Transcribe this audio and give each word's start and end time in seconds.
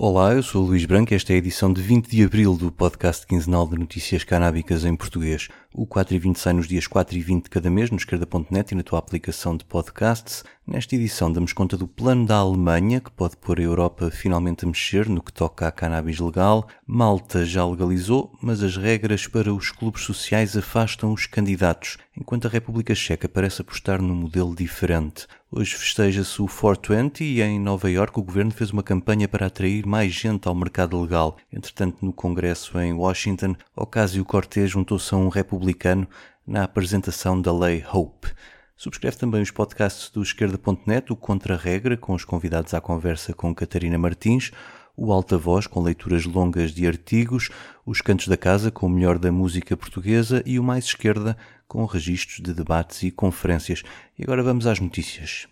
Olá, 0.00 0.32
eu 0.32 0.44
sou 0.44 0.62
o 0.62 0.66
Luís 0.68 0.84
Branco 0.84 1.12
esta 1.12 1.32
é 1.32 1.34
a 1.34 1.38
edição 1.38 1.72
de 1.72 1.82
20 1.82 2.08
de 2.08 2.22
abril 2.22 2.56
do 2.56 2.70
podcast 2.70 3.26
quinzenal 3.26 3.66
de 3.66 3.76
notícias 3.76 4.22
canábicas 4.22 4.84
em 4.84 4.94
português. 4.94 5.48
O 5.74 5.84
4 5.84 6.14
e 6.14 6.18
20 6.20 6.38
sai 6.38 6.52
nos 6.52 6.68
dias 6.68 6.86
4 6.86 7.16
e 7.16 7.20
20 7.20 7.42
de 7.42 7.50
cada 7.50 7.68
mês 7.68 7.90
no 7.90 7.96
esquerda.net 7.96 8.70
e 8.70 8.76
na 8.76 8.84
tua 8.84 9.00
aplicação 9.00 9.56
de 9.56 9.64
podcasts. 9.64 10.44
Nesta 10.64 10.94
edição 10.94 11.32
damos 11.32 11.52
conta 11.52 11.76
do 11.76 11.88
plano 11.88 12.24
da 12.24 12.36
Alemanha, 12.36 13.00
que 13.00 13.10
pode 13.10 13.36
pôr 13.38 13.58
a 13.58 13.62
Europa 13.62 14.08
finalmente 14.08 14.64
a 14.64 14.68
mexer 14.68 15.08
no 15.08 15.20
que 15.20 15.32
toca 15.32 15.66
à 15.66 15.72
cannabis 15.72 16.20
legal. 16.20 16.68
Malta 16.86 17.44
já 17.44 17.66
legalizou, 17.66 18.32
mas 18.40 18.62
as 18.62 18.76
regras 18.76 19.26
para 19.26 19.52
os 19.52 19.72
clubes 19.72 20.04
sociais 20.04 20.56
afastam 20.56 21.12
os 21.12 21.26
candidatos, 21.26 21.98
enquanto 22.16 22.46
a 22.46 22.50
República 22.50 22.94
Checa 22.94 23.28
parece 23.28 23.62
apostar 23.62 24.00
num 24.00 24.14
modelo 24.14 24.54
diferente. 24.54 25.26
Hoje 25.50 25.76
festeja-se 25.76 26.42
o 26.42 26.46
420 26.46 27.24
e 27.24 27.40
em 27.40 27.58
Nova 27.58 27.90
York 27.90 28.20
o 28.20 28.22
governo 28.22 28.50
fez 28.50 28.70
uma 28.70 28.82
campanha 28.82 29.26
para 29.26 29.46
atrair 29.46 29.86
mais 29.86 30.12
gente 30.12 30.46
ao 30.46 30.54
mercado 30.54 31.00
legal. 31.00 31.38
Entretanto, 31.50 32.04
no 32.04 32.12
Congresso 32.12 32.78
em 32.78 32.92
Washington, 32.92 33.56
Ocasio-Cortez 33.74 34.70
juntou-se 34.70 35.14
a 35.14 35.16
um 35.16 35.30
republicano 35.30 36.06
na 36.46 36.64
apresentação 36.64 37.40
da 37.40 37.50
Lei 37.50 37.82
Hope. 37.90 38.28
Subscreve 38.76 39.16
também 39.16 39.40
os 39.40 39.50
podcasts 39.50 40.10
do 40.10 40.22
esquerda.net, 40.22 41.10
o 41.10 41.16
Contra-Regra, 41.16 41.96
com 41.96 42.12
os 42.12 42.26
convidados 42.26 42.74
à 42.74 42.80
conversa 42.82 43.32
com 43.32 43.54
Catarina 43.54 43.96
Martins, 43.96 44.52
o 44.98 45.12
Alta 45.12 45.38
Voz, 45.38 45.68
com 45.68 45.80
leituras 45.80 46.24
longas 46.26 46.72
de 46.72 46.84
artigos, 46.84 47.50
os 47.86 48.00
Cantos 48.00 48.26
da 48.26 48.36
Casa, 48.36 48.68
com 48.68 48.86
o 48.86 48.90
melhor 48.90 49.16
da 49.16 49.30
música 49.30 49.76
portuguesa 49.76 50.42
e 50.44 50.58
o 50.58 50.64
Mais 50.64 50.86
Esquerda, 50.86 51.36
com 51.68 51.84
registros 51.84 52.40
de 52.42 52.52
debates 52.52 53.04
e 53.04 53.12
conferências. 53.12 53.84
E 54.18 54.24
agora 54.24 54.42
vamos 54.42 54.66
às 54.66 54.80
notícias. 54.80 55.46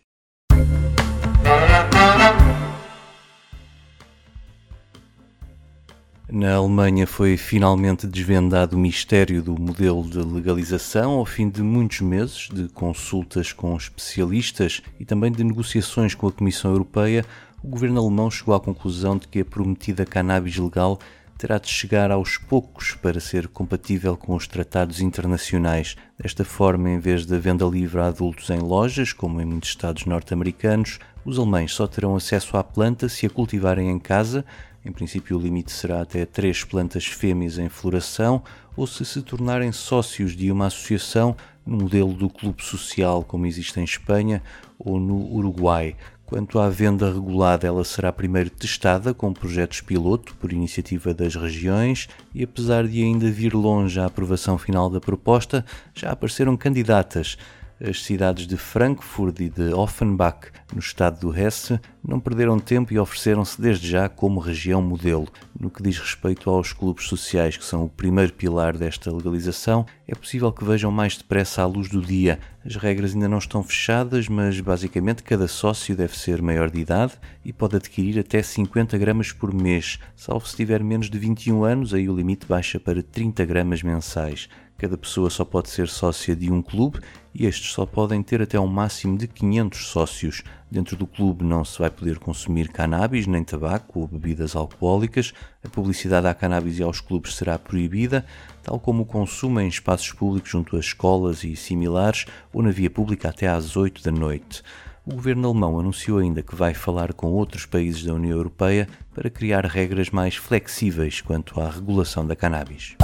Na 6.28 6.54
Alemanha 6.54 7.06
foi 7.06 7.36
finalmente 7.36 8.04
desvendado 8.04 8.76
o 8.76 8.80
mistério 8.80 9.40
do 9.40 9.56
modelo 9.56 10.02
de 10.02 10.18
legalização 10.18 11.12
ao 11.12 11.24
fim 11.24 11.48
de 11.48 11.62
muitos 11.62 12.00
meses 12.00 12.48
de 12.52 12.68
consultas 12.70 13.52
com 13.52 13.76
especialistas 13.76 14.82
e 14.98 15.04
também 15.04 15.30
de 15.30 15.44
negociações 15.44 16.16
com 16.16 16.26
a 16.26 16.32
Comissão 16.32 16.72
Europeia. 16.72 17.24
O 17.62 17.68
governo 17.68 18.00
alemão 18.00 18.30
chegou 18.30 18.54
à 18.54 18.60
conclusão 18.60 19.16
de 19.16 19.26
que 19.26 19.40
a 19.40 19.44
prometida 19.44 20.04
cannabis 20.04 20.56
legal 20.56 20.98
terá 21.38 21.58
de 21.58 21.68
chegar 21.68 22.10
aos 22.10 22.38
poucos 22.38 22.94
para 22.94 23.20
ser 23.20 23.48
compatível 23.48 24.16
com 24.16 24.34
os 24.34 24.46
tratados 24.46 25.00
internacionais. 25.00 25.96
Desta 26.18 26.44
forma, 26.44 26.90
em 26.90 26.98
vez 26.98 27.26
da 27.26 27.38
venda 27.38 27.64
livre 27.66 28.00
a 28.00 28.06
adultos 28.06 28.48
em 28.50 28.58
lojas, 28.58 29.12
como 29.12 29.40
em 29.40 29.44
muitos 29.44 29.70
estados 29.70 30.06
norte-americanos, 30.06 30.98
os 31.24 31.38
alemães 31.38 31.72
só 31.72 31.86
terão 31.86 32.16
acesso 32.16 32.56
à 32.56 32.64
planta 32.64 33.08
se 33.08 33.26
a 33.26 33.30
cultivarem 33.30 33.90
em 33.90 33.98
casa. 33.98 34.44
Em 34.84 34.92
princípio, 34.92 35.36
o 35.36 35.40
limite 35.40 35.72
será 35.72 36.00
até 36.00 36.24
três 36.24 36.62
plantas 36.62 37.04
fêmeas 37.04 37.58
em 37.58 37.68
floração 37.68 38.42
ou 38.76 38.86
se 38.86 39.04
se 39.04 39.20
tornarem 39.20 39.72
sócios 39.72 40.36
de 40.36 40.50
uma 40.50 40.66
associação 40.66 41.36
no 41.66 41.78
modelo 41.78 42.12
do 42.14 42.30
clube 42.30 42.62
social, 42.62 43.24
como 43.24 43.46
existe 43.46 43.80
em 43.80 43.84
Espanha 43.84 44.42
ou 44.78 45.00
no 45.00 45.16
Uruguai. 45.34 45.96
Quanto 46.26 46.58
à 46.58 46.68
venda 46.68 47.12
regulada, 47.12 47.68
ela 47.68 47.84
será 47.84 48.12
primeiro 48.12 48.50
testada 48.50 49.14
com 49.14 49.32
projetos 49.32 49.80
piloto 49.80 50.34
por 50.34 50.52
iniciativa 50.52 51.14
das 51.14 51.36
regiões 51.36 52.08
e, 52.34 52.42
apesar 52.42 52.88
de 52.88 53.00
ainda 53.00 53.30
vir 53.30 53.54
longe 53.54 54.00
a 54.00 54.06
aprovação 54.06 54.58
final 54.58 54.90
da 54.90 55.00
proposta, 55.00 55.64
já 55.94 56.10
apareceram 56.10 56.56
candidatas 56.56 57.38
as 57.80 58.02
cidades 58.02 58.46
de 58.46 58.56
Frankfurt 58.56 59.40
e 59.40 59.50
de 59.50 59.74
Offenbach, 59.74 60.48
no 60.72 60.80
estado 60.80 61.20
do 61.20 61.38
Hesse, 61.38 61.78
não 62.02 62.18
perderam 62.18 62.58
tempo 62.58 62.92
e 62.92 62.98
ofereceram-se 62.98 63.60
desde 63.60 63.88
já 63.88 64.08
como 64.08 64.40
região 64.40 64.80
modelo. 64.80 65.28
No 65.58 65.70
que 65.70 65.82
diz 65.82 65.98
respeito 65.98 66.48
aos 66.48 66.72
clubes 66.72 67.06
sociais, 67.06 67.56
que 67.56 67.64
são 67.64 67.84
o 67.84 67.88
primeiro 67.88 68.32
pilar 68.32 68.76
desta 68.76 69.12
legalização, 69.12 69.84
é 70.08 70.14
possível 70.14 70.52
que 70.52 70.64
vejam 70.64 70.90
mais 70.90 71.16
depressa 71.16 71.62
à 71.62 71.66
luz 71.66 71.88
do 71.88 72.00
dia. 72.00 72.38
As 72.64 72.76
regras 72.76 73.14
ainda 73.14 73.28
não 73.28 73.38
estão 73.38 73.62
fechadas, 73.62 74.28
mas 74.28 74.58
basicamente 74.60 75.22
cada 75.22 75.46
sócio 75.46 75.94
deve 75.94 76.16
ser 76.16 76.40
maior 76.40 76.70
de 76.70 76.80
idade 76.80 77.12
e 77.44 77.52
pode 77.52 77.76
adquirir 77.76 78.18
até 78.18 78.42
50 78.42 78.96
gramas 78.98 79.32
por 79.32 79.52
mês, 79.52 79.98
salvo 80.14 80.48
se 80.48 80.56
tiver 80.56 80.82
menos 80.82 81.10
de 81.10 81.18
21 81.18 81.64
anos, 81.64 81.94
aí 81.94 82.08
o 82.08 82.16
limite 82.16 82.46
baixa 82.46 82.80
para 82.80 83.02
30 83.02 83.44
gramas 83.44 83.82
mensais. 83.82 84.48
Cada 84.78 84.98
pessoa 84.98 85.30
só 85.30 85.42
pode 85.42 85.70
ser 85.70 85.88
sócia 85.88 86.36
de 86.36 86.52
um 86.52 86.60
clube 86.60 87.00
e 87.34 87.46
estes 87.46 87.72
só 87.72 87.86
podem 87.86 88.22
ter 88.22 88.42
até 88.42 88.60
um 88.60 88.66
máximo 88.66 89.16
de 89.16 89.26
500 89.26 89.86
sócios. 89.86 90.42
Dentro 90.70 90.96
do 90.96 91.06
clube 91.06 91.44
não 91.44 91.64
se 91.64 91.78
vai 91.78 91.88
poder 91.88 92.18
consumir 92.18 92.68
cannabis, 92.68 93.26
nem 93.26 93.42
tabaco 93.42 94.00
ou 94.00 94.06
bebidas 94.06 94.54
alcoólicas. 94.54 95.32
A 95.64 95.68
publicidade 95.68 96.26
à 96.26 96.34
cannabis 96.34 96.78
e 96.78 96.82
aos 96.82 97.00
clubes 97.00 97.34
será 97.36 97.58
proibida, 97.58 98.26
tal 98.62 98.78
como 98.78 99.04
o 99.04 99.06
consumo 99.06 99.60
em 99.60 99.68
espaços 99.68 100.12
públicos 100.12 100.50
junto 100.50 100.76
a 100.76 100.80
escolas 100.80 101.42
e 101.42 101.56
similares 101.56 102.26
ou 102.52 102.62
na 102.62 102.70
via 102.70 102.90
pública 102.90 103.30
até 103.30 103.48
às 103.48 103.76
8 103.76 104.02
da 104.02 104.10
noite. 104.10 104.62
O 105.06 105.14
governo 105.14 105.48
alemão 105.48 105.78
anunciou 105.78 106.18
ainda 106.18 106.42
que 106.42 106.54
vai 106.54 106.74
falar 106.74 107.14
com 107.14 107.28
outros 107.28 107.64
países 107.64 108.04
da 108.04 108.12
União 108.12 108.36
Europeia 108.36 108.88
para 109.14 109.30
criar 109.30 109.64
regras 109.64 110.10
mais 110.10 110.34
flexíveis 110.34 111.20
quanto 111.20 111.60
à 111.60 111.70
regulação 111.70 112.26
da 112.26 112.36
cannabis. 112.36 112.96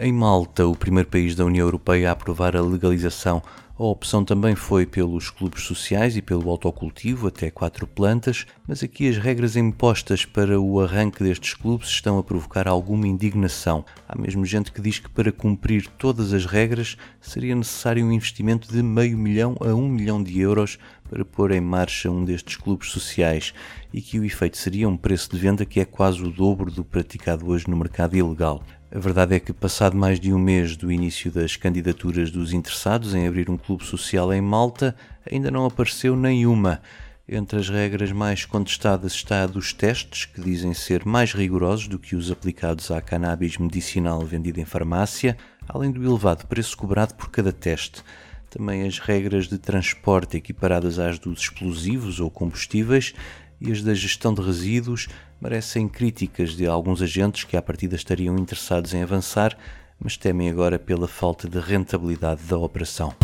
Em 0.00 0.12
Malta, 0.12 0.64
o 0.64 0.76
primeiro 0.76 1.08
país 1.08 1.34
da 1.34 1.44
União 1.44 1.66
Europeia 1.66 2.10
a 2.10 2.12
aprovar 2.12 2.54
a 2.54 2.62
legalização, 2.62 3.42
a 3.76 3.82
opção 3.82 4.24
também 4.24 4.54
foi 4.54 4.86
pelos 4.86 5.28
clubes 5.28 5.64
sociais 5.64 6.16
e 6.16 6.22
pelo 6.22 6.48
autocultivo, 6.50 7.26
até 7.26 7.50
quatro 7.50 7.84
plantas, 7.84 8.46
mas 8.64 8.80
aqui 8.84 9.08
as 9.08 9.18
regras 9.18 9.56
impostas 9.56 10.24
para 10.24 10.60
o 10.60 10.80
arranque 10.80 11.24
destes 11.24 11.54
clubes 11.54 11.88
estão 11.88 12.16
a 12.16 12.22
provocar 12.22 12.68
alguma 12.68 13.08
indignação. 13.08 13.84
Há 14.08 14.16
mesmo 14.16 14.46
gente 14.46 14.70
que 14.70 14.80
diz 14.80 15.00
que 15.00 15.10
para 15.10 15.32
cumprir 15.32 15.88
todas 15.98 16.32
as 16.32 16.46
regras 16.46 16.96
seria 17.20 17.56
necessário 17.56 18.06
um 18.06 18.12
investimento 18.12 18.72
de 18.72 18.80
meio 18.84 19.18
milhão 19.18 19.56
a 19.60 19.74
um 19.74 19.88
milhão 19.88 20.22
de 20.22 20.40
euros 20.40 20.78
para 21.10 21.24
pôr 21.24 21.50
em 21.50 21.60
marcha 21.60 22.08
um 22.08 22.24
destes 22.24 22.56
clubes 22.56 22.90
sociais 22.90 23.52
e 23.92 24.00
que 24.00 24.20
o 24.20 24.24
efeito 24.24 24.58
seria 24.58 24.88
um 24.88 24.96
preço 24.96 25.28
de 25.32 25.38
venda 25.38 25.64
que 25.64 25.80
é 25.80 25.84
quase 25.84 26.22
o 26.22 26.30
dobro 26.30 26.70
do 26.70 26.84
praticado 26.84 27.48
hoje 27.48 27.68
no 27.68 27.76
mercado 27.76 28.16
ilegal. 28.16 28.62
A 28.90 28.98
verdade 28.98 29.34
é 29.34 29.40
que, 29.40 29.52
passado 29.52 29.94
mais 29.94 30.18
de 30.18 30.32
um 30.32 30.38
mês 30.38 30.74
do 30.74 30.90
início 30.90 31.30
das 31.30 31.56
candidaturas 31.56 32.30
dos 32.30 32.54
interessados 32.54 33.14
em 33.14 33.28
abrir 33.28 33.50
um 33.50 33.58
clube 33.58 33.84
social 33.84 34.32
em 34.32 34.40
Malta, 34.40 34.96
ainda 35.30 35.50
não 35.50 35.66
apareceu 35.66 36.16
nenhuma. 36.16 36.80
Entre 37.28 37.58
as 37.58 37.68
regras 37.68 38.10
mais 38.12 38.46
contestadas 38.46 39.12
está 39.12 39.42
a 39.42 39.46
dos 39.46 39.74
testes, 39.74 40.24
que 40.24 40.40
dizem 40.40 40.72
ser 40.72 41.04
mais 41.04 41.34
rigorosos 41.34 41.86
do 41.86 41.98
que 41.98 42.16
os 42.16 42.30
aplicados 42.30 42.90
à 42.90 42.98
cannabis 43.02 43.58
medicinal 43.58 44.22
vendida 44.22 44.58
em 44.58 44.64
farmácia, 44.64 45.36
além 45.68 45.90
do 45.90 46.02
elevado 46.02 46.46
preço 46.46 46.74
cobrado 46.74 47.14
por 47.14 47.28
cada 47.28 47.52
teste. 47.52 48.02
Também 48.48 48.86
as 48.86 48.98
regras 48.98 49.48
de 49.48 49.58
transporte 49.58 50.38
equiparadas 50.38 50.98
às 50.98 51.18
dos 51.18 51.40
explosivos 51.40 52.20
ou 52.20 52.30
combustíveis 52.30 53.12
e 53.60 53.72
as 53.72 53.82
da 53.82 53.94
gestão 53.94 54.32
de 54.32 54.42
resíduos 54.42 55.08
merecem 55.40 55.88
críticas 55.88 56.56
de 56.56 56.66
alguns 56.66 57.02
agentes 57.02 57.44
que 57.44 57.56
à 57.56 57.62
partida 57.62 57.96
estariam 57.96 58.36
interessados 58.36 58.94
em 58.94 59.02
avançar, 59.02 59.56
mas 59.98 60.16
temem 60.16 60.48
agora 60.48 60.78
pela 60.78 61.08
falta 61.08 61.48
de 61.48 61.58
rentabilidade 61.58 62.42
da 62.44 62.56
operação. 62.56 63.14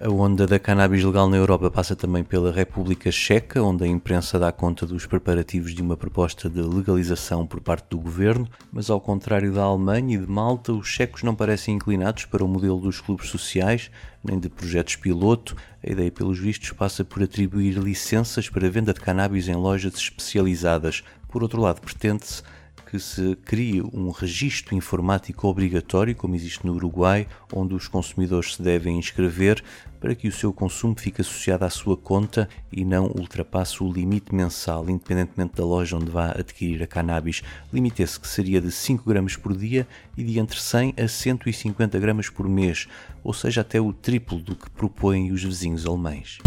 A 0.00 0.10
onda 0.10 0.44
da 0.44 0.58
cannabis 0.58 1.04
legal 1.04 1.28
na 1.28 1.36
Europa 1.36 1.70
passa 1.70 1.94
também 1.94 2.24
pela 2.24 2.50
República 2.50 3.12
Checa, 3.12 3.62
onde 3.62 3.84
a 3.84 3.86
imprensa 3.86 4.40
dá 4.40 4.50
conta 4.50 4.84
dos 4.84 5.06
preparativos 5.06 5.72
de 5.72 5.80
uma 5.80 5.96
proposta 5.96 6.50
de 6.50 6.60
legalização 6.60 7.46
por 7.46 7.60
parte 7.60 7.90
do 7.90 7.98
governo, 7.98 8.48
mas 8.72 8.90
ao 8.90 9.00
contrário 9.00 9.52
da 9.52 9.62
Alemanha 9.62 10.16
e 10.16 10.18
de 10.18 10.26
Malta, 10.26 10.72
os 10.72 10.88
checos 10.88 11.22
não 11.22 11.32
parecem 11.32 11.76
inclinados 11.76 12.24
para 12.24 12.44
o 12.44 12.48
modelo 12.48 12.80
dos 12.80 13.00
clubes 13.00 13.28
sociais, 13.28 13.88
nem 14.22 14.40
de 14.40 14.48
projetos 14.48 14.96
piloto. 14.96 15.56
A 15.80 15.92
ideia, 15.92 16.10
pelos 16.10 16.40
vistos, 16.40 16.72
passa 16.72 17.04
por 17.04 17.22
atribuir 17.22 17.78
licenças 17.78 18.48
para 18.48 18.68
venda 18.68 18.92
de 18.92 19.00
cannabis 19.00 19.46
em 19.46 19.54
lojas 19.54 19.94
especializadas. 19.94 21.04
Por 21.28 21.44
outro 21.44 21.60
lado, 21.60 21.80
pretende-se 21.80 22.42
que 22.94 23.00
se 23.00 23.34
crie 23.44 23.82
um 23.82 24.12
registro 24.12 24.72
informático 24.76 25.48
obrigatório, 25.48 26.14
como 26.14 26.36
existe 26.36 26.64
no 26.64 26.74
Uruguai, 26.74 27.26
onde 27.52 27.74
os 27.74 27.88
consumidores 27.88 28.54
se 28.54 28.62
devem 28.62 28.96
inscrever 28.96 29.64
para 29.98 30.14
que 30.14 30.28
o 30.28 30.32
seu 30.32 30.52
consumo 30.52 30.94
fique 30.96 31.20
associado 31.20 31.64
à 31.64 31.70
sua 31.70 31.96
conta 31.96 32.48
e 32.70 32.84
não 32.84 33.06
ultrapasse 33.06 33.82
o 33.82 33.92
limite 33.92 34.32
mensal, 34.32 34.88
independentemente 34.88 35.56
da 35.56 35.64
loja 35.64 35.96
onde 35.96 36.08
vá 36.08 36.30
adquirir 36.38 36.84
a 36.84 36.86
cannabis. 36.86 37.42
Limite 37.72 38.00
esse 38.00 38.20
que 38.20 38.28
seria 38.28 38.60
de 38.60 38.70
5 38.70 39.02
gramas 39.04 39.34
por 39.34 39.56
dia 39.56 39.88
e 40.16 40.22
de 40.22 40.38
entre 40.38 40.60
100 40.60 40.94
a 40.96 41.08
150 41.08 41.98
gramas 41.98 42.28
por 42.28 42.48
mês, 42.48 42.86
ou 43.24 43.32
seja, 43.32 43.62
até 43.62 43.80
o 43.80 43.92
triplo 43.92 44.38
do 44.38 44.54
que 44.54 44.70
propõem 44.70 45.32
os 45.32 45.42
vizinhos 45.42 45.84
alemães. 45.84 46.38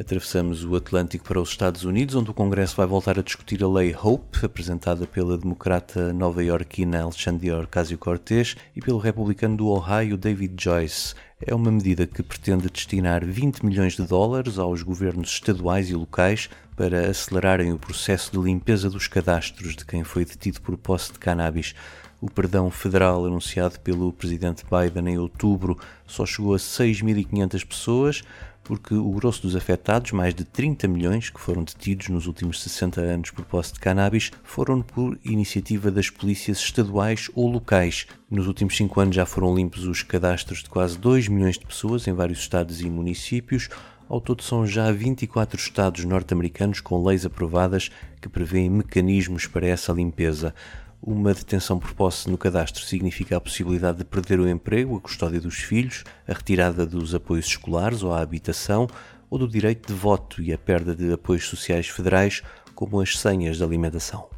Atravessamos 0.00 0.64
o 0.64 0.76
Atlântico 0.76 1.24
para 1.24 1.40
os 1.40 1.48
Estados 1.48 1.82
Unidos, 1.82 2.14
onde 2.14 2.30
o 2.30 2.34
Congresso 2.34 2.76
vai 2.76 2.86
voltar 2.86 3.18
a 3.18 3.22
discutir 3.22 3.64
a 3.64 3.68
Lei 3.68 3.92
Hope, 4.00 4.46
apresentada 4.46 5.08
pela 5.08 5.36
democrata 5.36 6.12
nova-iorquina 6.12 7.02
Alexandria 7.02 7.58
Ocasio-Cortez 7.58 8.54
e 8.76 8.80
pelo 8.80 8.98
republicano 8.98 9.56
do 9.56 9.66
Ohio 9.66 10.16
David 10.16 10.54
Joyce. 10.56 11.16
É 11.44 11.52
uma 11.52 11.72
medida 11.72 12.06
que 12.06 12.22
pretende 12.22 12.70
destinar 12.70 13.24
20 13.24 13.66
milhões 13.66 13.94
de 13.94 14.04
dólares 14.04 14.56
aos 14.56 14.82
governos 14.82 15.30
estaduais 15.30 15.90
e 15.90 15.94
locais 15.94 16.48
para 16.76 17.10
acelerarem 17.10 17.72
o 17.72 17.78
processo 17.78 18.30
de 18.30 18.38
limpeza 18.38 18.88
dos 18.88 19.08
cadastros 19.08 19.74
de 19.74 19.84
quem 19.84 20.04
foi 20.04 20.24
detido 20.24 20.60
por 20.60 20.76
posse 20.76 21.12
de 21.12 21.18
cannabis. 21.18 21.74
O 22.20 22.30
perdão 22.30 22.70
federal 22.70 23.26
anunciado 23.26 23.78
pelo 23.80 24.12
presidente 24.12 24.64
Biden 24.64 25.14
em 25.14 25.18
outubro 25.18 25.76
só 26.06 26.24
chegou 26.24 26.54
a 26.54 26.58
6.500 26.58 27.66
pessoas, 27.66 28.22
porque 28.68 28.92
o 28.92 29.10
grosso 29.12 29.40
dos 29.40 29.56
afetados, 29.56 30.12
mais 30.12 30.34
de 30.34 30.44
30 30.44 30.86
milhões 30.86 31.30
que 31.30 31.40
foram 31.40 31.64
detidos 31.64 32.10
nos 32.10 32.26
últimos 32.26 32.60
60 32.60 33.00
anos 33.00 33.30
por 33.30 33.42
posse 33.46 33.72
de 33.72 33.80
cannabis, 33.80 34.30
foram 34.44 34.82
por 34.82 35.18
iniciativa 35.24 35.90
das 35.90 36.10
polícias 36.10 36.58
estaduais 36.58 37.30
ou 37.34 37.48
locais. 37.48 38.06
Nos 38.30 38.46
últimos 38.46 38.76
5 38.76 39.00
anos 39.00 39.16
já 39.16 39.24
foram 39.24 39.56
limpos 39.56 39.86
os 39.86 40.02
cadastros 40.02 40.62
de 40.62 40.68
quase 40.68 40.98
2 40.98 41.28
milhões 41.28 41.58
de 41.58 41.64
pessoas 41.64 42.06
em 42.06 42.12
vários 42.12 42.40
estados 42.40 42.82
e 42.82 42.90
municípios. 42.90 43.70
Ao 44.06 44.20
todo, 44.20 44.42
são 44.42 44.66
já 44.66 44.92
24 44.92 45.58
estados 45.58 46.04
norte-americanos 46.04 46.82
com 46.82 47.02
leis 47.02 47.24
aprovadas 47.24 47.90
que 48.20 48.28
prevêem 48.28 48.68
mecanismos 48.68 49.46
para 49.46 49.66
essa 49.66 49.94
limpeza. 49.94 50.54
Uma 51.00 51.32
detenção 51.32 51.78
por 51.78 51.94
posse 51.94 52.28
no 52.28 52.36
cadastro 52.36 52.82
significa 52.84 53.36
a 53.36 53.40
possibilidade 53.40 53.98
de 53.98 54.04
perder 54.04 54.40
o 54.40 54.48
emprego, 54.48 54.96
a 54.96 55.00
custódia 55.00 55.40
dos 55.40 55.56
filhos, 55.56 56.02
a 56.26 56.32
retirada 56.32 56.84
dos 56.84 57.14
apoios 57.14 57.46
escolares 57.46 58.02
ou 58.02 58.12
à 58.12 58.20
habitação, 58.20 58.88
ou 59.30 59.38
do 59.38 59.48
direito 59.48 59.86
de 59.86 59.98
voto 59.98 60.42
e 60.42 60.52
a 60.52 60.58
perda 60.58 60.94
de 60.94 61.12
apoios 61.12 61.46
sociais 61.46 61.88
federais, 61.88 62.42
como 62.74 63.00
as 63.00 63.16
senhas 63.18 63.58
de 63.58 63.64
alimentação. 63.64 64.28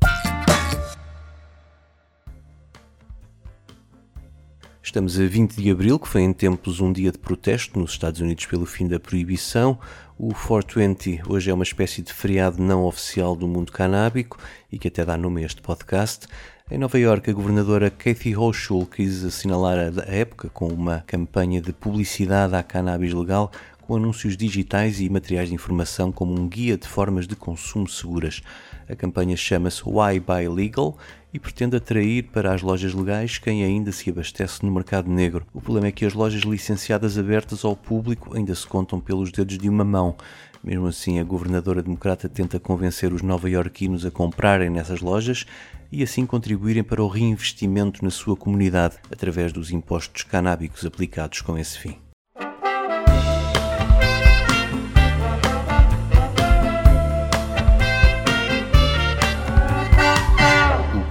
Estamos 4.91 5.21
a 5.21 5.25
20 5.25 5.55
de 5.55 5.71
abril, 5.71 6.01
que 6.01 6.09
foi 6.09 6.23
em 6.23 6.33
tempos 6.33 6.81
um 6.81 6.93
dia 6.93 7.13
de 7.13 7.19
protesto 7.19 7.79
nos 7.79 7.93
Estados 7.93 8.21
Unidos 8.21 8.45
pelo 8.47 8.67
fim 8.67 8.89
da 8.89 8.99
proibição. 8.99 9.79
O 10.19 10.35
420 10.35 11.23
hoje 11.29 11.49
é 11.49 11.55
uma 11.55 11.63
espécie 11.63 12.03
de 12.03 12.13
feriado 12.13 12.61
não 12.61 12.83
oficial 12.83 13.37
do 13.37 13.47
mundo 13.47 13.71
canábico 13.71 14.37
e 14.71 14.81
que 14.81 14.89
até 14.89 15.05
dá 15.05 15.17
nome 15.17 15.45
a 15.45 15.47
este 15.47 15.63
podcast. 15.63 16.27
Em 16.69 16.77
Nova 16.77 16.99
Iorque, 16.99 17.31
a 17.31 17.33
governadora 17.33 17.89
Kathy 17.89 18.37
Hochul 18.37 18.85
quis 18.85 19.25
assinalar 19.25 19.79
a 19.79 20.13
época 20.13 20.49
com 20.49 20.67
uma 20.67 21.05
campanha 21.07 21.61
de 21.61 21.73
publicidade 21.73 22.57
à 22.57 22.63
cannabis 22.65 23.13
legal 23.13 23.53
com 23.91 23.97
anúncios 23.97 24.37
digitais 24.37 25.01
e 25.01 25.09
materiais 25.09 25.49
de 25.49 25.55
informação 25.55 26.13
como 26.13 26.33
um 26.33 26.49
guia 26.49 26.77
de 26.77 26.87
formas 26.87 27.27
de 27.27 27.35
consumo 27.35 27.89
seguras. 27.89 28.41
A 28.89 28.95
campanha 28.95 29.37
chama-se 29.37 29.83
Why 29.85 30.21
Buy 30.21 30.49
Legal 30.49 30.97
e 31.33 31.39
pretende 31.39 31.77
atrair 31.77 32.25
para 32.25 32.53
as 32.53 32.63
lojas 32.63 32.93
legais 32.95 33.39
quem 33.39 33.65
ainda 33.65 33.93
se 33.93 34.11
abastece 34.11 34.65
no 34.65 34.73
mercado 34.73 35.11
negro. 35.11 35.47
O 35.55 35.61
problema 35.61 35.89
é 35.89 35.93
que 35.93 36.05
as 36.05 36.15
lojas 36.15 36.43
licenciadas 36.43 37.17
abertas 37.17 37.65
ao 37.65 37.77
público 37.77 38.37
ainda 38.37 38.55
se 38.55 38.67
contam 38.67 39.01
pelos 39.01 39.31
dedos 39.31 39.59
de 39.59 39.69
uma 39.69 39.85
mão. 39.85 40.17
Mesmo 40.63 40.87
assim, 40.87 41.19
a 41.19 41.25
governadora 41.25 41.83
democrata 41.83 42.29
tenta 42.29 42.61
convencer 42.61 43.13
os 43.13 43.23
nova-iorquinos 43.23 44.05
a 44.05 44.11
comprarem 44.11 44.69
nessas 44.69 45.01
lojas 45.01 45.47
e 45.91 46.03
assim 46.03 46.27
contribuírem 46.27 46.85
para 46.85 47.03
o 47.03 47.09
reinvestimento 47.09 48.05
na 48.05 48.11
sua 48.11 48.37
comunidade 48.37 48.97
através 49.11 49.53
dos 49.53 49.71
impostos 49.71 50.23
canábicos 50.23 50.85
aplicados 50.85 51.41
com 51.41 51.57
esse 51.57 51.79
fim. 51.79 52.10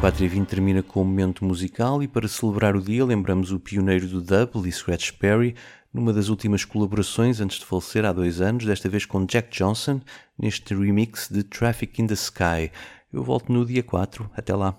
4 0.10 0.26
e 0.26 0.28
20 0.28 0.48
termina 0.48 0.82
com 0.82 1.04
um 1.04 1.06
momento 1.06 1.46
musical 1.46 2.02
e 2.02 2.08
para 2.08 2.28
celebrar 2.28 2.76
o 2.76 2.82
dia 2.82 3.06
lembramos 3.06 3.52
o 3.52 3.60
pioneiro 3.60 4.08
do 4.08 4.22
dub, 4.22 4.56
Lee 4.56 4.72
Scratch 4.72 5.12
Perry, 5.12 5.56
numa 5.94 6.12
das 6.12 6.30
últimas 6.30 6.66
colaborações 6.66 7.40
antes 7.40 7.60
de 7.60 7.66
falecer 7.66 8.04
há 8.04 8.12
dois 8.12 8.42
anos, 8.42 8.66
desta 8.66 8.90
vez 8.90 9.06
com 9.06 9.24
Jack 9.28 9.56
Johnson, 9.56 10.02
neste 10.36 10.74
remix 10.74 11.30
de 11.30 11.44
Traffic 11.44 12.02
in 12.02 12.08
the 12.08 12.16
Sky. 12.16 12.72
Eu 13.14 13.24
volto 13.24 13.54
no 13.54 13.64
dia 13.64 13.84
4. 13.84 14.32
Até 14.36 14.56
lá. 14.56 14.76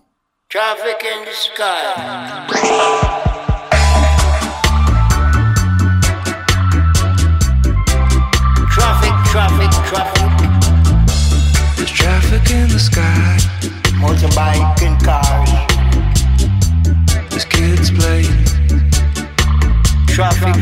Traffic 0.48 1.06
in 1.06 1.24
the 1.24 1.30
Sky. 1.30 1.60
Traffic, 8.74 9.14
traffic, 9.30 9.70
traffic. 9.88 10.22
There's 11.76 11.92
traffic 11.92 12.52
in 12.52 12.66
the 12.66 12.80
sky. 12.80 13.59
Motorbike 14.00 14.82
and 14.82 14.98
cars. 15.04 15.50
There's 17.28 17.44
kids 17.44 17.90
playing. 17.90 18.44
Traffic. 20.06 20.56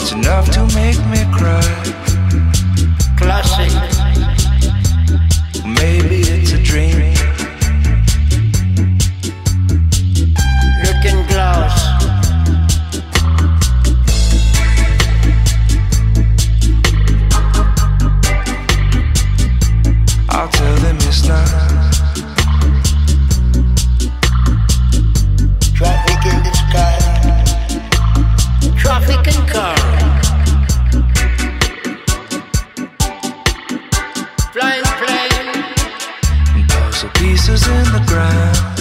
It's 0.00 0.12
enough 0.12 0.50
to 0.50 0.64
make 0.74 0.98
me 1.06 1.24
cry. 1.32 1.85
Pieces 37.46 37.68
in 37.68 37.84
the 37.92 38.04
ground. 38.08 38.75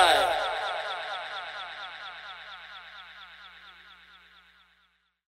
যায় 0.00 0.29